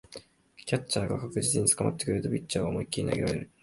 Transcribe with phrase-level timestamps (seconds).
[0.65, 3.51] キャッチャーが確実に捕ってくれるとピッチャーは思いっきり投げられる